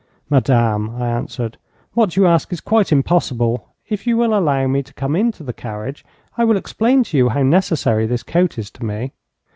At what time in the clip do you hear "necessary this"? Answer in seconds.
7.43-8.23